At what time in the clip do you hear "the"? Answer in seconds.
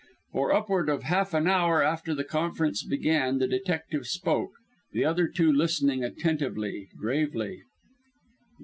2.15-2.23, 3.37-3.47, 4.93-5.05